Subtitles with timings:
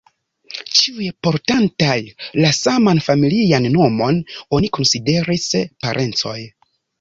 [0.77, 1.97] Ĉiuj, portantaj
[2.45, 4.19] la saman familian nomon,
[4.59, 5.47] oni konsideris
[5.85, 6.37] parencoj.